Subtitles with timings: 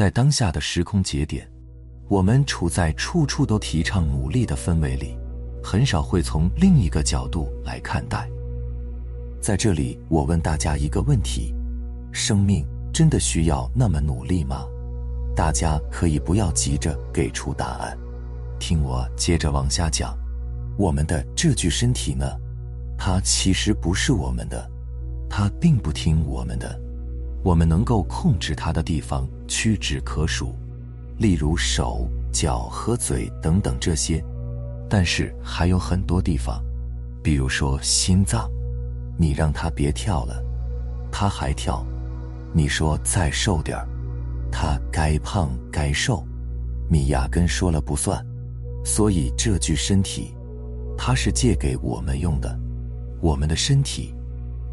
[0.00, 1.46] 在当下的时空节点，
[2.08, 5.14] 我们处在处处都提倡努力的氛围里，
[5.62, 8.26] 很少会从另一个角度来看待。
[9.42, 11.54] 在这里，我问大家一个问题：
[12.12, 14.64] 生命真的需要那么努力吗？
[15.36, 17.94] 大家可以不要急着给出答案，
[18.58, 20.16] 听我接着往下讲。
[20.78, 22.24] 我们的这具身体呢，
[22.96, 24.66] 它其实不是我们的，
[25.28, 26.80] 它并不听我们的。
[27.42, 30.54] 我们能够控制它的地方屈指可数，
[31.18, 34.22] 例如手、脚和嘴等等这些。
[34.88, 36.62] 但是还有很多地方，
[37.22, 38.50] 比如说心脏，
[39.16, 40.42] 你让它别跳了，
[41.12, 41.84] 它还跳；
[42.52, 43.86] 你说再瘦点儿。
[44.52, 46.26] 他该胖该瘦，
[46.88, 48.20] 你压根说了不算。
[48.84, 50.34] 所以这具身体，
[50.98, 52.58] 它是借给我们用的。
[53.20, 54.12] 我们的身体，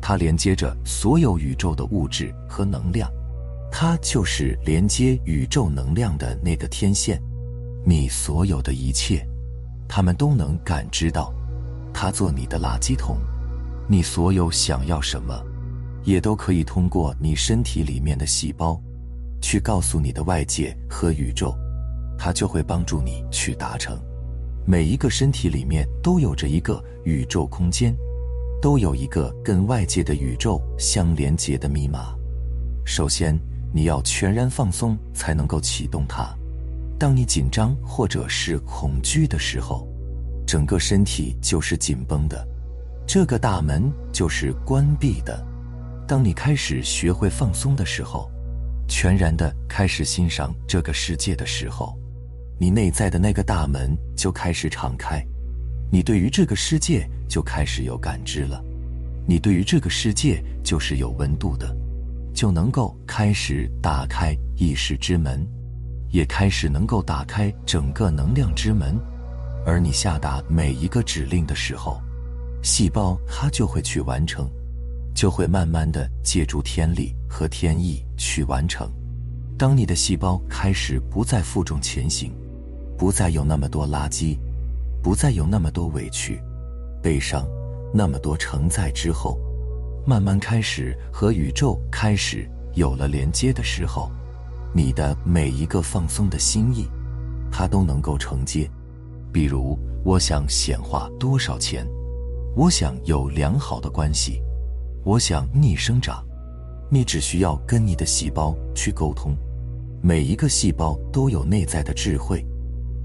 [0.07, 3.11] 它连接着所有宇宙的物质和能量，
[3.69, 7.21] 它就是连接宇宙能量的那个天线。
[7.85, 9.27] 你所有的一切，
[9.85, 11.33] 他们都能感知到。
[11.93, 13.17] 它做你的垃圾桶，
[13.85, 15.43] 你所有想要什么，
[16.05, 18.81] 也都可以通过你身体里面的细胞。
[19.41, 21.53] 去告诉你的外界和宇宙，
[22.17, 23.99] 它就会帮助你去达成。
[24.65, 27.93] 每一个身体里面都有着一个宇宙空间，
[28.67, 32.13] 都有一个跟外界的宇宙相连接的密码。
[32.85, 33.33] 首先，
[33.73, 36.37] 你要全然放松才能够启动它。
[36.99, 39.87] 当你紧张或者是恐惧的时候，
[40.45, 42.45] 整个身体就是紧绷的，
[43.07, 45.41] 这个大门就是关闭的。
[46.05, 48.29] 当你开始学会放松的时候。
[48.85, 51.97] 全然的开始欣赏这个世界的时候，
[52.59, 55.25] 你内在的那个大门就开始敞开，
[55.89, 58.63] 你对于这个世界就开始有感知了，
[59.25, 61.75] 你对于这个世界就是有温度的，
[62.33, 65.47] 就能够开始打开意识之门，
[66.11, 68.99] 也开始能够打开整个能量之门，
[69.65, 72.01] 而你下达每一个指令的时候，
[72.61, 74.49] 细胞它就会去完成。
[75.15, 78.87] 就会慢慢的借助天理和天意去完成。
[79.57, 82.31] 当你的细胞开始不再负重前行，
[82.95, 84.37] 不再有那么多垃圾，
[85.07, 86.37] 不再有那么多委屈、
[87.01, 87.47] 悲伤，
[87.93, 89.39] 那么多承载之后，
[90.05, 94.11] 慢慢开始和宇宙开始有了连接的时候，
[94.73, 96.89] 你的每一个放松的心意，
[97.49, 98.69] 它都能够承接。
[99.31, 101.87] 比如，我想显化多少钱，
[102.53, 104.41] 我想有良好的关系。
[105.05, 106.21] 我想逆生长，
[106.91, 109.33] 你只需要跟你的细胞去沟通。
[110.01, 112.45] 每一个细胞都有内在的智慧，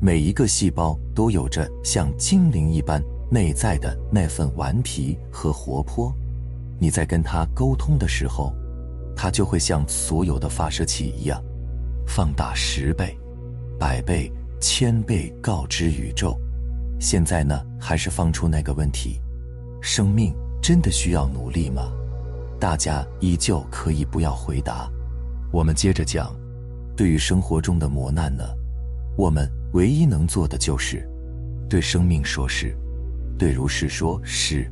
[0.04, 6.12] 每一个细胞都有着像精灵一般内在的那份顽皮和活泼。
[6.76, 8.52] 你在跟它沟通的时候，
[9.14, 11.40] 它就会像所有的发射器一样，
[12.04, 13.16] 放大十倍、
[13.78, 14.28] 百倍、
[14.60, 16.36] 千倍，告知宇宙。
[16.98, 19.20] 现在呢，还是放出那个问题：
[19.80, 20.34] 生命。
[20.60, 21.92] 真的需要努力吗？
[22.58, 24.90] 大家依旧可以不要回答。
[25.52, 26.34] 我们接着讲，
[26.96, 28.44] 对于生活中的磨难呢，
[29.16, 31.08] 我们唯一能做的就是
[31.68, 32.76] 对生命说是，
[33.38, 34.70] 对如是说是，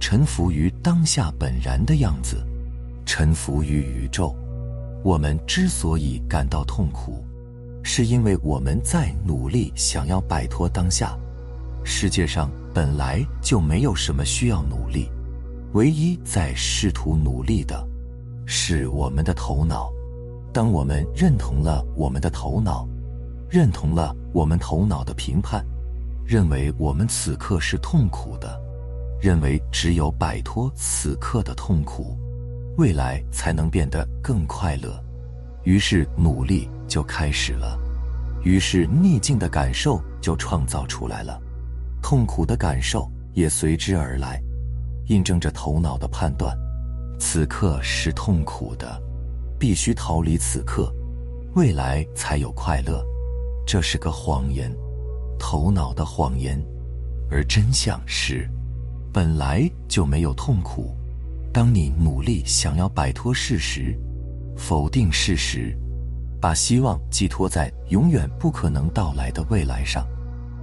[0.00, 2.44] 臣服于当下本然的样子，
[3.06, 4.34] 臣服于宇宙。
[5.04, 7.24] 我们之所以感到痛苦，
[7.82, 11.16] 是因为我们在努力想要摆脱当下。
[11.84, 15.08] 世界上本来就没有什么需要努力。
[15.72, 17.84] 唯一在试图努力的，
[18.46, 19.90] 是我们的头脑。
[20.52, 22.86] 当我们认同了我们的头脑，
[23.52, 25.62] 认同了我们头脑的评判，
[26.24, 28.58] 认为我们此刻是痛苦的，
[29.20, 32.16] 认为只有摆脱此刻的痛苦，
[32.78, 34.98] 未来才能变得更快乐，
[35.64, 37.78] 于是努力就开始了，
[38.42, 41.38] 于是逆境的感受就创造出来了，
[42.00, 44.42] 痛苦的感受也随之而来。
[45.08, 46.56] 印证着头脑的判断，
[47.18, 48.98] 此刻是痛苦的，
[49.58, 50.90] 必须逃离此刻，
[51.54, 53.04] 未来才有快乐。
[53.66, 54.74] 这是个谎言，
[55.38, 56.62] 头脑的谎言，
[57.30, 58.48] 而真相是，
[59.12, 60.94] 本来就没有痛苦。
[61.52, 63.94] 当你努力想要摆脱事实，
[64.56, 65.76] 否定事实，
[66.40, 70.06] 把希望寄托在永远不可能到来的未来上，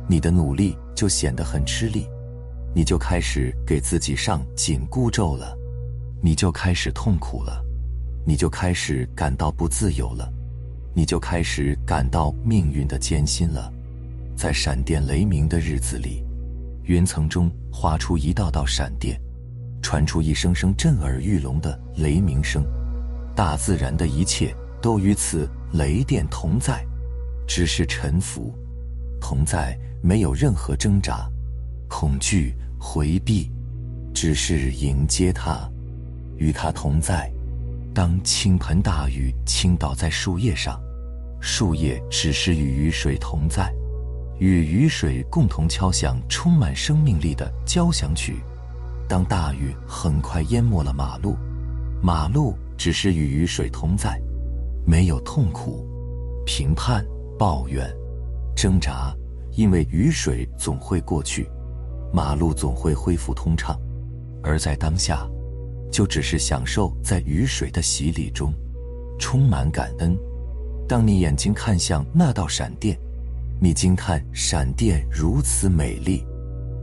[0.08, 2.08] 你的努力就显得很吃力。
[2.76, 5.58] 你就开始给自己上紧箍咒了，
[6.22, 7.64] 你就开始痛苦了，
[8.26, 10.32] 你就开始感到不自由了，
[11.00, 13.72] 你就开始感到命运的艰辛了。
[14.36, 16.26] 在闪电雷鸣的日子里，
[16.84, 19.18] 云层中划出一道道闪电，
[19.82, 22.66] 传出一声声震耳欲聋的雷鸣声，
[23.34, 26.86] 大自然的一切都与此雷电同在，
[27.48, 28.54] 只是臣服；
[29.22, 31.32] 同在，没有任何挣扎、
[31.88, 33.50] 恐惧、回避，
[34.14, 35.66] 只是迎接它，
[36.36, 37.32] 与它同在。
[37.94, 40.78] 当倾盆大雨倾倒在树叶上，
[41.42, 43.74] 树叶只是与雨水同在，
[44.40, 48.38] 与雨水共同敲响充满生命力的交响曲。
[49.08, 51.36] 当大雨很快淹没了马路，
[52.02, 54.22] 马路只是与雨水同在。
[54.86, 55.86] 没有痛苦、
[56.46, 57.06] 评判、
[57.38, 57.88] 抱怨、
[58.56, 59.14] 挣扎，
[59.52, 61.48] 因为雨水总会过去，
[62.12, 63.80] 马路总会恢复通畅，
[64.42, 65.30] 而在当下，
[65.92, 68.54] 就只是享受在雨水的洗礼中，
[69.20, 70.18] 充满感恩。
[70.90, 72.98] 当你眼睛看向那道闪电，
[73.62, 76.26] 你惊叹闪电如此美丽，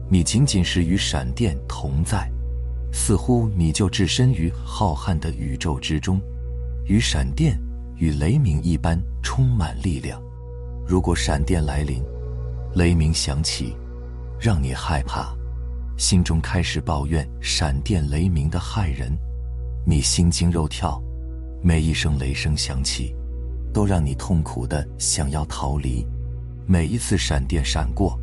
[0.09, 2.31] 你仅仅是与闪电同在，
[2.93, 6.21] 似乎你就置身于浩瀚的宇宙之中，
[6.85, 7.59] 与闪电。
[7.99, 10.21] 与雷鸣一般充满力量。
[10.87, 11.99] 如果闪电来临，
[12.75, 13.75] 雷鸣响起，
[14.39, 15.35] 让你害怕，
[15.97, 19.17] 心中开始抱怨闪电雷鸣的害人，
[19.83, 21.01] 你心惊肉跳。
[21.63, 23.15] 每一声雷声响起，
[23.77, 26.03] 都让你痛苦的想要逃离；
[26.65, 28.17] 每一次闪电闪过，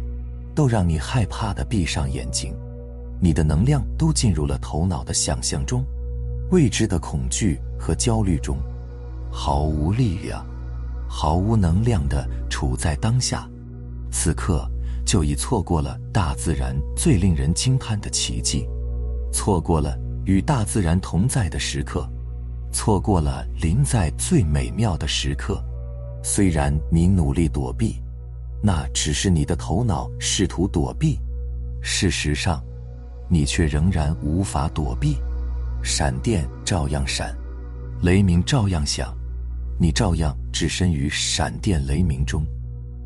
[0.52, 2.52] 都让你害怕的闭上眼睛。
[3.20, 5.84] 你的能量都进入了头脑的想象中，
[6.50, 8.56] 未知的恐惧和焦虑中。
[9.30, 10.44] 毫无力量、
[11.08, 13.48] 毫无能量的处在当下，
[14.10, 14.68] 此刻
[15.06, 18.66] 就已错过了大自然最令人惊叹的奇迹，
[19.32, 22.10] 错过了与大自然同在的时刻，
[22.74, 25.64] 错过了临在最美妙的时刻。
[26.22, 28.02] 虽然你努力躲避，
[28.60, 31.18] 那只是你的头脑试图躲避，
[31.80, 32.62] 事实上，
[33.28, 35.16] 你却仍然无法躲避。
[35.82, 37.34] 闪电照样闪，
[38.02, 39.14] 雷鸣照样响。
[39.78, 42.44] 你照样置身于闪电雷鸣中，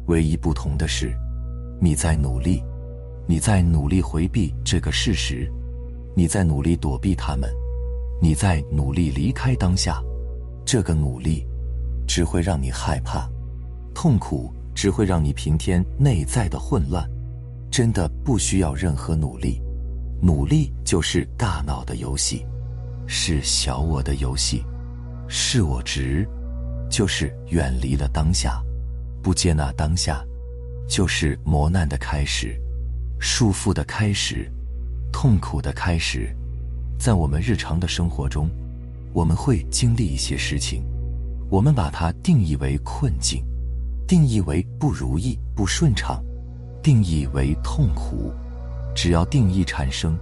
[0.06, 1.12] 唯一不同的是，
[1.80, 2.62] 你在努力，
[3.26, 5.50] 你在努力回避这个事实，
[6.14, 7.50] 你在努力躲避他们，
[8.20, 10.02] 你在努力离开当下。
[10.64, 11.46] 这个努力
[12.06, 13.28] 只会让你害怕，
[13.94, 17.08] 痛苦只会让你平添内在的混乱。
[17.70, 19.60] 真的不需要任何努力，
[20.20, 22.44] 努力就是大脑的游戏，
[23.06, 24.62] 是小我的游戏，
[25.28, 26.28] 是我值。
[26.90, 28.62] 就是远离了当下，
[29.22, 30.24] 不接纳当下，
[30.88, 32.58] 就是磨难的开始，
[33.20, 34.50] 束缚的开始，
[35.12, 36.34] 痛苦的开始。
[36.98, 38.50] 在我们日常的生活中，
[39.12, 40.82] 我们会经历一些事情，
[41.48, 43.44] 我们把它定义为困境，
[44.06, 46.22] 定义为不如意、不顺畅，
[46.82, 48.32] 定义为痛苦。
[48.96, 50.18] 只要定义产生，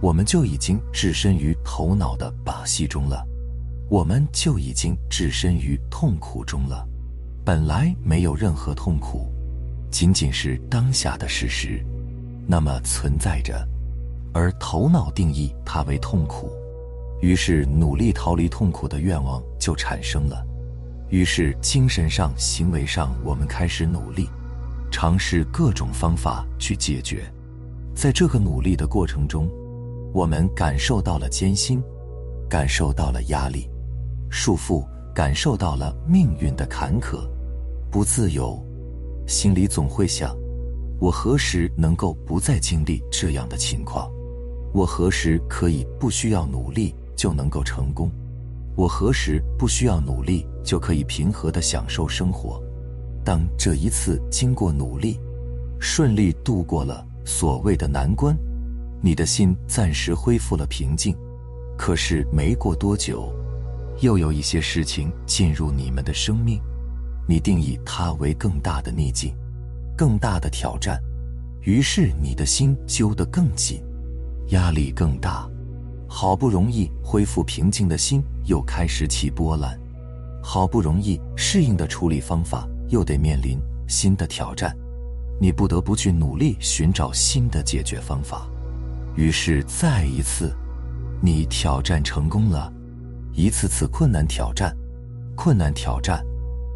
[0.00, 3.26] 我们就已经置身于头脑的把戏中了。
[3.90, 6.88] 我们就已经置身于痛苦中了。
[7.44, 9.28] 本来没有任何痛苦，
[9.90, 11.84] 仅仅是当下的事实，
[12.46, 13.68] 那么存在着，
[14.34, 16.50] 而头脑定义它为痛苦，
[17.22, 20.44] 于是努力逃离痛苦的愿望就产生了。
[21.08, 24.28] 于是精神上、行为上，我们开始努力，
[24.90, 27.24] 尝试各种方法去解决。
[27.94, 29.48] 在这个努力的过程中，
[30.12, 31.80] 我们感受到了艰辛，
[32.50, 33.70] 感受到了压力。
[34.28, 34.84] 束缚，
[35.14, 37.24] 感受到了命运的坎坷，
[37.88, 38.60] 不自由，
[39.28, 40.36] 心里总会想：
[40.98, 44.10] 我何时能够不再经历这样的情况？
[44.74, 48.10] 我何时可以不需要努力就能够成功？
[48.74, 52.60] 我何时不需要努力就可以平和的享受生活？
[53.24, 55.20] 当这一次经过努力，
[55.78, 58.36] 顺利度过了所谓的难关，
[59.00, 61.16] 你的心暂时恢复了平静。
[61.78, 63.32] 可是没过多久。
[64.00, 66.60] 又有一些事情进入你们的生命，
[67.28, 69.32] 你定义它为更大的逆境，
[69.96, 71.00] 更大的挑战，
[71.60, 73.80] 于是你的心揪得更紧，
[74.48, 75.48] 压力更大。
[76.06, 79.78] 好不容易恢复平静的心又开始起波澜，
[80.42, 83.58] 好不容易适应的处理方法又得面临
[83.88, 84.76] 新的挑战，
[85.40, 88.46] 你不得不去努力寻找新的解决方法。
[89.16, 90.54] 于是再一次，
[91.20, 92.72] 你挑战成功了。
[93.32, 94.72] 一次次困难挑战，
[95.34, 96.24] 困难挑战，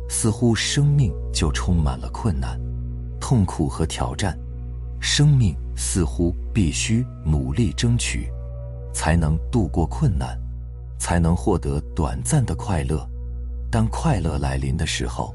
[0.09, 2.61] 似乎生命就充满了困难、
[3.21, 4.37] 痛苦和挑战。
[5.01, 8.29] 生命似乎必须努力争取，
[8.93, 10.37] 才能度过困难，
[10.99, 13.09] 才能获得短暂的快乐。
[13.71, 15.33] 当快乐来临的时候，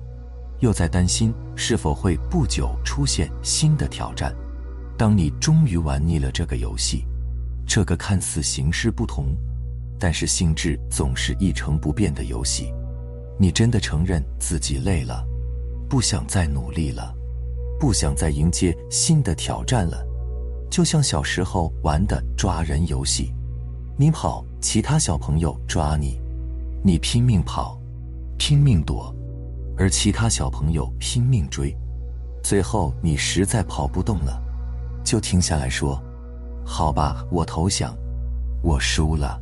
[0.59, 4.35] 又在担心是否会不久出现新的挑战。
[4.97, 7.05] 当你终于玩腻了这个游戏，
[7.65, 9.35] 这个看似形式不同。
[9.97, 12.73] 但是性质总是一成不变的游戏，
[13.39, 15.25] 你真的承认自己累了，
[15.87, 17.15] 不想再努力了，
[17.79, 20.05] 不想再迎接新的挑战了。
[20.73, 23.31] 就像小时候玩的抓人游戏，
[23.95, 26.19] 你跑，其他小朋友抓你，
[26.83, 27.79] 你拼命跑，
[28.39, 29.13] 拼命躲，
[29.77, 31.71] 而其他小朋友拼命追。
[32.43, 34.41] 最后你实在跑不动了，
[35.03, 36.01] 就停下来说
[36.65, 37.95] ：“好吧，我投降，
[38.63, 39.39] 我输了，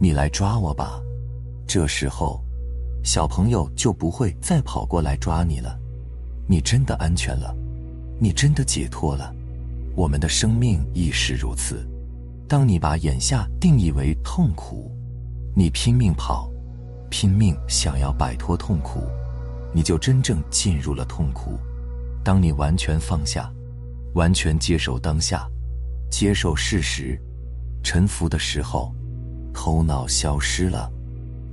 [0.00, 1.00] 你来抓我吧。”
[1.64, 2.42] 这时候。
[3.04, 5.78] 小朋友就不会再跑过来抓你了，
[6.48, 7.54] 你真的安全了，
[8.18, 9.32] 你真的解脱了。
[9.96, 11.88] 我们的生命亦是如此。
[12.46, 14.94] 当你把眼下定义为痛苦，
[15.54, 16.50] 你拼命跑，
[17.10, 19.00] 拼命想要摆脱痛苦，
[19.72, 21.58] 你就真正进入了痛苦。
[22.22, 23.50] 当你完全放下，
[24.14, 25.48] 完全接受当下，
[26.10, 27.18] 接受事实，
[27.82, 28.94] 臣服的时候，
[29.54, 30.92] 头脑消失了。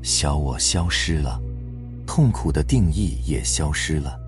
[0.02, 1.42] 小我消失了，
[2.06, 4.20] 痛苦的定义也消失了，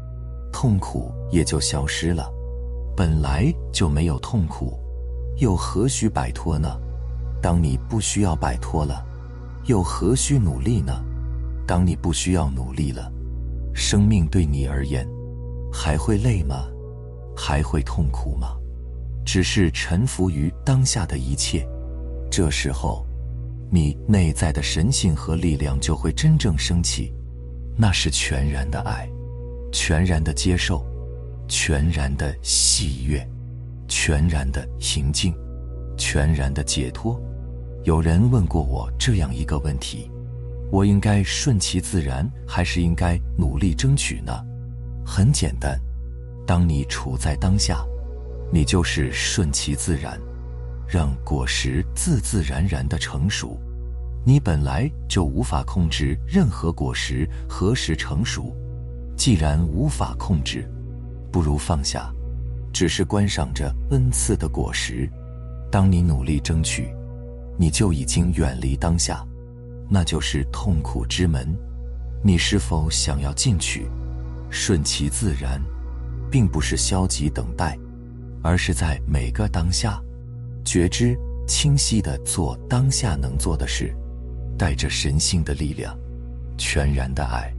[0.54, 2.32] 痛苦也就消失了。
[2.96, 4.80] 本来就没有痛苦，
[5.38, 6.80] 又何须摆脱呢？
[7.42, 9.06] 当你不需要摆脱了，
[9.66, 11.04] 又何须努力呢？
[11.68, 13.12] 当你不需要努力了，
[13.74, 15.08] 生命对你而言
[15.72, 16.68] 还会累吗？
[17.36, 18.56] 还会痛苦吗？
[19.26, 21.68] 只是臣服于当下的一切，
[22.32, 23.06] 这时候。
[23.72, 27.12] 你内在的神性和力量就会真正升起，
[27.76, 29.10] 那是全然的爱，
[29.72, 30.86] 全然的接受，
[31.48, 33.28] 全然的喜悦，
[33.88, 35.34] 全然的平静，
[35.98, 37.20] 全然的解脱。
[37.84, 40.10] 有人问过我这样一个问题：
[40.72, 44.34] 我应该顺其自然，还是应该努力争取呢？
[45.06, 45.80] 很简单，
[46.48, 47.86] 当你处在当下，
[48.52, 50.20] 你就是顺其自然。
[50.88, 53.60] 让果实自自然然的成熟，
[54.24, 58.56] 你本来就无法控制任何果实何时成熟。
[59.16, 60.70] 既然无法控制，
[61.36, 62.10] 不如放下，
[62.72, 65.06] 只是观赏着恩赐的果实。
[65.70, 66.88] 当你努力争取，
[67.60, 69.22] 你就已经远离当下，
[69.90, 71.54] 那就是痛苦之门。
[72.24, 73.86] 你是否想要进去？
[74.50, 75.62] 顺其自然，
[76.32, 77.78] 并不是消极等待，
[78.42, 80.02] 而是在每个当下。
[80.64, 83.94] 觉知清晰的做当下能做的事，
[84.58, 85.94] 带着神性的力量，
[86.58, 87.54] 全然的爱，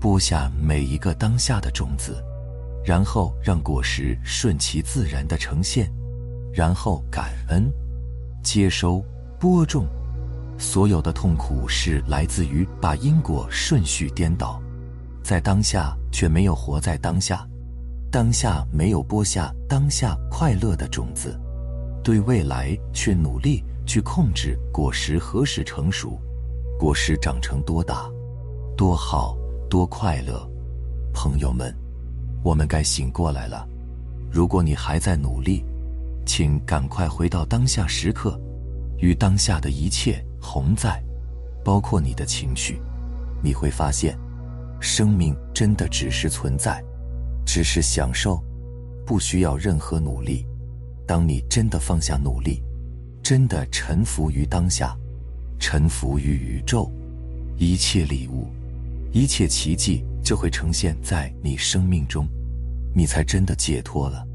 [0.00, 2.20] 播下每一个当下的种子，
[2.84, 5.90] 然后让果实顺其自然的呈现，
[6.52, 7.72] 然后感恩，
[8.42, 9.02] 接收，
[9.40, 9.86] 播种。
[10.58, 14.62] 所有的痛苦是来自于把因果顺序颠倒，
[15.22, 17.44] 在当下却没有活在当下，
[18.10, 21.36] 当下没有播下当下快乐的种子。
[22.04, 26.20] 对未来却努力去控制果实何时成熟，
[26.78, 28.08] 果实长成多大，
[28.76, 29.36] 多好，
[29.70, 30.46] 多快乐。
[31.14, 31.74] 朋友们，
[32.44, 33.66] 我们该醒过来了。
[34.30, 35.64] 如果你还在努力，
[36.26, 38.38] 请赶快回到当下时刻，
[38.98, 41.02] 与当下的一切同在，
[41.64, 42.78] 包括你的情绪。
[43.42, 44.18] 你会发现，
[44.78, 46.84] 生命真的只是存在，
[47.46, 48.44] 只是享受，
[49.06, 50.46] 不需要任何努力。
[51.06, 52.62] 当你真的放下努力，
[53.22, 54.94] 真的臣服于当下，
[55.58, 56.90] 臣服于宇宙，
[57.56, 58.48] 一切礼物，
[59.12, 62.26] 一切奇迹就会呈现在你生命中，
[62.94, 64.26] 你才真的解脱了，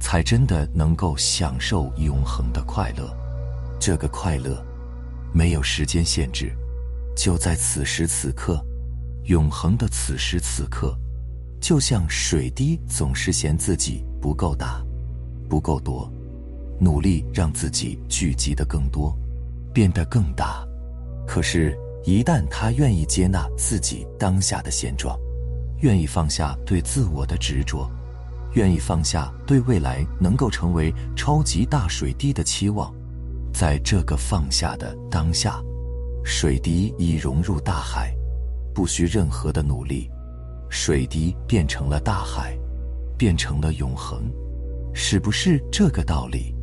[0.00, 3.16] 才真的能够享受永恒的快乐。
[3.78, 4.60] 这个快乐
[5.32, 6.52] 没有时间限制，
[7.16, 8.60] 就在此时此刻，
[9.26, 10.98] 永恒的此时此刻，
[11.60, 14.84] 就像水滴总是嫌自己不够大。
[15.48, 16.12] 不够多，
[16.78, 19.16] 努力让自己聚集的更多，
[19.72, 20.62] 变得更大。
[21.26, 25.18] 可是，一旦他愿意接纳自己当下的现状，
[25.80, 27.88] 愿意放下对自我的执着，
[28.54, 32.92] 愿意放下对未来能够成为超级大水滴的期望，
[33.52, 35.62] 在这个放下的当下，
[36.24, 38.12] 水滴已融入大海，
[38.74, 40.10] 不需任何的努力，
[40.68, 42.58] 水滴变成了大海，
[43.16, 44.30] 变成了永恒。
[44.92, 46.54] 是不是这个道理？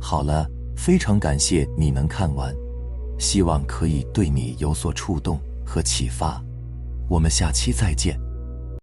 [0.00, 2.54] 好了，非常感谢你能看完，
[3.18, 6.42] 希望可以对你有所触动和启发。
[7.10, 8.23] 我们下期再见。